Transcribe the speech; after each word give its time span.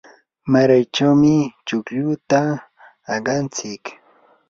maraychawmi 0.51 1.33
chukluta 1.67 2.39
aqantsik. 3.15 3.83